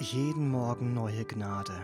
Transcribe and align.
Jeden 0.00 0.48
Morgen 0.48 0.94
neue 0.94 1.24
Gnade. 1.24 1.74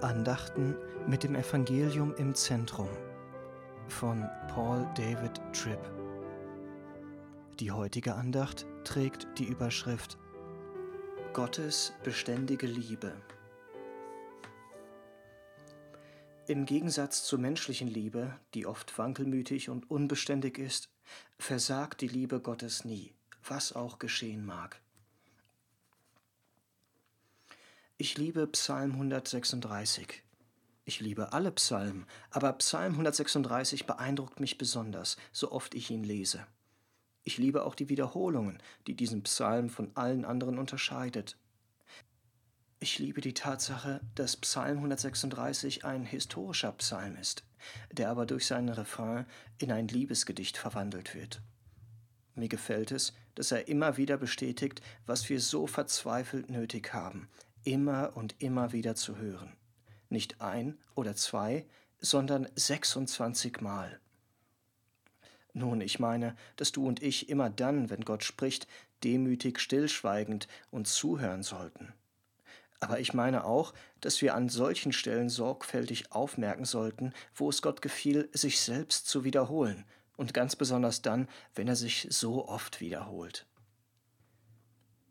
Andachten 0.00 0.76
mit 1.06 1.24
dem 1.24 1.34
Evangelium 1.34 2.14
im 2.14 2.34
Zentrum 2.34 2.88
von 3.88 4.26
Paul 4.48 4.86
David 4.94 5.40
Tripp. 5.52 5.80
Die 7.58 7.72
heutige 7.72 8.14
Andacht 8.14 8.66
trägt 8.84 9.26
die 9.36 9.44
Überschrift 9.44 10.16
Gottes 11.32 11.92
beständige 12.02 12.66
Liebe. 12.66 13.12
Im 16.50 16.66
Gegensatz 16.66 17.22
zur 17.22 17.38
menschlichen 17.38 17.86
Liebe, 17.86 18.34
die 18.54 18.66
oft 18.66 18.98
wankelmütig 18.98 19.68
und 19.68 19.88
unbeständig 19.88 20.58
ist, 20.58 20.88
versagt 21.38 22.00
die 22.00 22.08
Liebe 22.08 22.40
Gottes 22.40 22.84
nie, 22.84 23.14
was 23.44 23.72
auch 23.72 24.00
geschehen 24.00 24.44
mag. 24.44 24.80
Ich 27.98 28.18
liebe 28.18 28.48
Psalm 28.48 28.94
136. 28.94 30.24
Ich 30.86 30.98
liebe 30.98 31.32
alle 31.32 31.52
Psalmen, 31.52 32.04
aber 32.30 32.52
Psalm 32.54 32.94
136 32.94 33.86
beeindruckt 33.86 34.40
mich 34.40 34.58
besonders, 34.58 35.18
so 35.30 35.52
oft 35.52 35.76
ich 35.76 35.88
ihn 35.92 36.02
lese. 36.02 36.44
Ich 37.22 37.38
liebe 37.38 37.64
auch 37.64 37.76
die 37.76 37.88
Wiederholungen, 37.88 38.60
die 38.88 38.96
diesen 38.96 39.22
Psalm 39.22 39.70
von 39.70 39.92
allen 39.94 40.24
anderen 40.24 40.58
unterscheidet. 40.58 41.36
Ich 42.82 42.98
liebe 42.98 43.20
die 43.20 43.34
Tatsache, 43.34 44.00
dass 44.14 44.38
Psalm 44.38 44.78
136 44.78 45.84
ein 45.84 46.02
historischer 46.06 46.72
Psalm 46.72 47.14
ist, 47.16 47.44
der 47.92 48.08
aber 48.08 48.24
durch 48.24 48.46
seinen 48.46 48.70
Refrain 48.70 49.26
in 49.58 49.70
ein 49.70 49.86
Liebesgedicht 49.86 50.56
verwandelt 50.56 51.14
wird. 51.14 51.42
Mir 52.34 52.48
gefällt 52.48 52.90
es, 52.90 53.12
dass 53.34 53.52
er 53.52 53.68
immer 53.68 53.98
wieder 53.98 54.16
bestätigt, 54.16 54.80
was 55.04 55.28
wir 55.28 55.42
so 55.42 55.66
verzweifelt 55.66 56.48
nötig 56.48 56.94
haben, 56.94 57.28
immer 57.64 58.12
und 58.14 58.34
immer 58.38 58.72
wieder 58.72 58.94
zu 58.94 59.18
hören. 59.18 59.52
Nicht 60.08 60.40
ein 60.40 60.78
oder 60.94 61.14
zwei, 61.14 61.66
sondern 62.00 62.48
26 62.54 63.60
Mal. 63.60 64.00
Nun, 65.52 65.82
ich 65.82 65.98
meine, 65.98 66.34
dass 66.56 66.72
du 66.72 66.88
und 66.88 67.02
ich 67.02 67.28
immer 67.28 67.50
dann, 67.50 67.90
wenn 67.90 68.06
Gott 68.06 68.24
spricht, 68.24 68.66
demütig 69.04 69.60
stillschweigend 69.60 70.48
und 70.70 70.88
zuhören 70.88 71.42
sollten. 71.42 71.92
Aber 72.80 72.98
ich 72.98 73.12
meine 73.12 73.44
auch, 73.44 73.74
dass 74.00 74.22
wir 74.22 74.34
an 74.34 74.48
solchen 74.48 74.92
Stellen 74.92 75.28
sorgfältig 75.28 76.12
aufmerken 76.12 76.64
sollten, 76.64 77.12
wo 77.34 77.50
es 77.50 77.60
Gott 77.60 77.82
gefiel, 77.82 78.30
sich 78.32 78.60
selbst 78.60 79.06
zu 79.06 79.22
wiederholen, 79.24 79.84
und 80.16 80.34
ganz 80.34 80.54
besonders 80.54 81.00
dann, 81.00 81.28
wenn 81.54 81.66
er 81.66 81.76
sich 81.76 82.06
so 82.10 82.46
oft 82.46 82.80
wiederholt. 82.80 83.46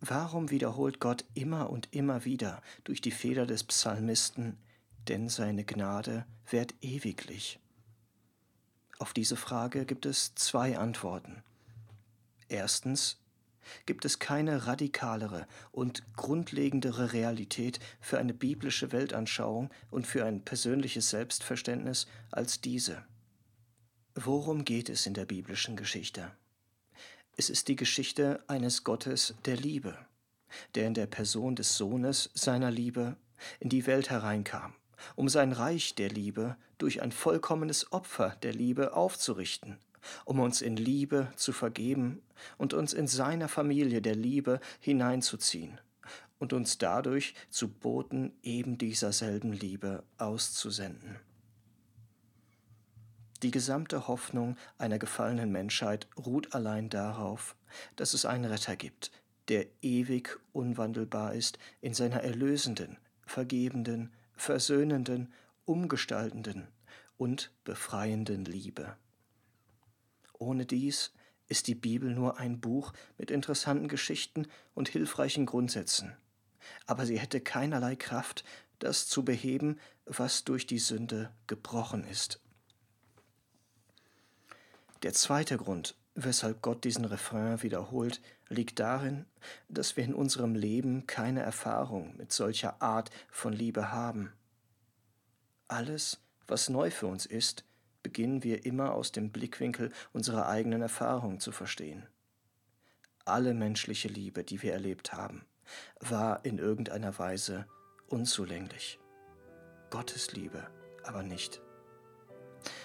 Warum 0.00 0.50
wiederholt 0.50 1.00
Gott 1.00 1.24
immer 1.32 1.70
und 1.70 1.88
immer 1.94 2.26
wieder 2.26 2.62
durch 2.84 3.00
die 3.00 3.10
Feder 3.10 3.46
des 3.46 3.64
Psalmisten, 3.64 4.58
denn 5.08 5.30
seine 5.30 5.64
Gnade 5.64 6.26
währt 6.50 6.74
ewiglich? 6.82 7.58
Auf 8.98 9.14
diese 9.14 9.36
Frage 9.36 9.86
gibt 9.86 10.04
es 10.04 10.34
zwei 10.34 10.76
Antworten. 10.76 11.42
Erstens 12.48 13.18
gibt 13.86 14.04
es 14.04 14.18
keine 14.18 14.66
radikalere 14.66 15.46
und 15.72 16.02
grundlegendere 16.16 17.12
Realität 17.12 17.80
für 18.00 18.18
eine 18.18 18.34
biblische 18.34 18.92
Weltanschauung 18.92 19.70
und 19.90 20.06
für 20.06 20.24
ein 20.24 20.44
persönliches 20.44 21.10
Selbstverständnis 21.10 22.06
als 22.30 22.60
diese. 22.60 23.04
Worum 24.14 24.64
geht 24.64 24.88
es 24.88 25.06
in 25.06 25.14
der 25.14 25.26
biblischen 25.26 25.76
Geschichte? 25.76 26.32
Es 27.36 27.50
ist 27.50 27.68
die 27.68 27.76
Geschichte 27.76 28.42
eines 28.48 28.82
Gottes 28.82 29.34
der 29.44 29.56
Liebe, 29.56 29.96
der 30.74 30.88
in 30.88 30.94
der 30.94 31.06
Person 31.06 31.54
des 31.54 31.76
Sohnes 31.76 32.30
seiner 32.34 32.70
Liebe 32.70 33.16
in 33.60 33.68
die 33.68 33.86
Welt 33.86 34.10
hereinkam, 34.10 34.74
um 35.14 35.28
sein 35.28 35.52
Reich 35.52 35.94
der 35.94 36.08
Liebe 36.08 36.56
durch 36.78 37.00
ein 37.00 37.12
vollkommenes 37.12 37.92
Opfer 37.92 38.36
der 38.42 38.52
Liebe 38.52 38.94
aufzurichten, 38.94 39.78
um 40.24 40.40
uns 40.40 40.62
in 40.62 40.76
Liebe 40.76 41.28
zu 41.36 41.52
vergeben 41.52 42.22
und 42.56 42.74
uns 42.74 42.92
in 42.92 43.06
seiner 43.06 43.48
Familie 43.48 44.02
der 44.02 44.14
Liebe 44.14 44.60
hineinzuziehen 44.80 45.80
und 46.38 46.52
uns 46.52 46.78
dadurch 46.78 47.34
zu 47.50 47.68
Boten 47.68 48.32
eben 48.42 48.78
dieser 48.78 49.12
selben 49.12 49.52
Liebe 49.52 50.04
auszusenden. 50.18 51.16
Die 53.42 53.50
gesamte 53.52 54.08
Hoffnung 54.08 54.56
einer 54.78 54.98
gefallenen 54.98 55.52
Menschheit 55.52 56.08
ruht 56.16 56.54
allein 56.54 56.90
darauf, 56.90 57.54
dass 57.94 58.14
es 58.14 58.24
einen 58.24 58.46
Retter 58.46 58.74
gibt, 58.74 59.12
der 59.48 59.66
ewig 59.80 60.38
unwandelbar 60.52 61.34
ist 61.34 61.58
in 61.80 61.94
seiner 61.94 62.22
erlösenden, 62.22 62.98
vergebenden, 63.24 64.12
versöhnenden, 64.36 65.32
umgestaltenden 65.64 66.66
und 67.16 67.52
befreienden 67.62 68.44
Liebe. 68.44 68.96
Ohne 70.38 70.66
dies 70.66 71.12
ist 71.48 71.66
die 71.66 71.74
Bibel 71.74 72.10
nur 72.10 72.38
ein 72.38 72.60
Buch 72.60 72.92
mit 73.16 73.30
interessanten 73.30 73.88
Geschichten 73.88 74.46
und 74.74 74.88
hilfreichen 74.88 75.46
Grundsätzen, 75.46 76.16
aber 76.86 77.06
sie 77.06 77.18
hätte 77.18 77.40
keinerlei 77.40 77.96
Kraft, 77.96 78.44
das 78.78 79.08
zu 79.08 79.24
beheben, 79.24 79.78
was 80.06 80.44
durch 80.44 80.66
die 80.66 80.78
Sünde 80.78 81.32
gebrochen 81.46 82.04
ist. 82.04 82.40
Der 85.02 85.12
zweite 85.12 85.56
Grund, 85.56 85.96
weshalb 86.14 86.62
Gott 86.62 86.84
diesen 86.84 87.04
Refrain 87.04 87.62
wiederholt, 87.62 88.20
liegt 88.48 88.80
darin, 88.80 89.26
dass 89.68 89.96
wir 89.96 90.04
in 90.04 90.14
unserem 90.14 90.54
Leben 90.54 91.06
keine 91.06 91.40
Erfahrung 91.40 92.16
mit 92.16 92.32
solcher 92.32 92.82
Art 92.82 93.10
von 93.30 93.52
Liebe 93.52 93.92
haben. 93.92 94.32
Alles, 95.68 96.18
was 96.46 96.68
neu 96.68 96.90
für 96.90 97.06
uns 97.06 97.26
ist, 97.26 97.64
beginnen 98.08 98.42
wir 98.42 98.64
immer 98.64 98.94
aus 98.94 99.12
dem 99.12 99.30
Blickwinkel 99.30 99.92
unserer 100.14 100.48
eigenen 100.48 100.80
Erfahrung 100.80 101.40
zu 101.40 101.52
verstehen. 101.52 102.06
Alle 103.26 103.52
menschliche 103.52 104.08
Liebe, 104.08 104.44
die 104.44 104.62
wir 104.62 104.72
erlebt 104.72 105.12
haben, 105.12 105.44
war 106.00 106.42
in 106.46 106.56
irgendeiner 106.56 107.18
Weise 107.18 107.66
unzulänglich. 108.06 108.98
Gottes 109.90 110.32
Liebe 110.32 110.66
aber 111.04 111.22
nicht. 111.22 111.60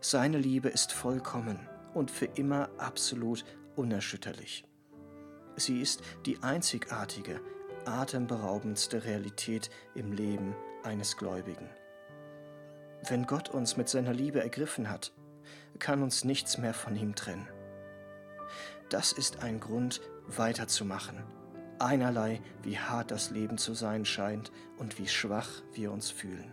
Seine 0.00 0.38
Liebe 0.38 0.68
ist 0.68 0.90
vollkommen 0.90 1.60
und 1.94 2.10
für 2.10 2.26
immer 2.26 2.70
absolut 2.78 3.44
unerschütterlich. 3.76 4.64
Sie 5.54 5.80
ist 5.80 6.02
die 6.26 6.42
einzigartige, 6.42 7.40
atemberaubendste 7.84 9.04
Realität 9.04 9.70
im 9.94 10.10
Leben 10.10 10.56
eines 10.82 11.16
Gläubigen. 11.16 11.70
Wenn 13.06 13.26
Gott 13.26 13.50
uns 13.50 13.76
mit 13.76 13.90
seiner 13.90 14.14
Liebe 14.14 14.40
ergriffen 14.40 14.88
hat, 14.88 15.12
kann 15.78 16.02
uns 16.02 16.24
nichts 16.24 16.56
mehr 16.56 16.72
von 16.72 16.96
ihm 16.96 17.14
trennen. 17.14 17.46
Das 18.88 19.12
ist 19.12 19.42
ein 19.42 19.60
Grund, 19.60 20.00
weiterzumachen, 20.26 21.22
einerlei, 21.78 22.40
wie 22.62 22.78
hart 22.78 23.10
das 23.10 23.30
Leben 23.30 23.58
zu 23.58 23.74
sein 23.74 24.06
scheint 24.06 24.52
und 24.78 24.98
wie 24.98 25.08
schwach 25.08 25.50
wir 25.74 25.92
uns 25.92 26.10
fühlen. 26.10 26.50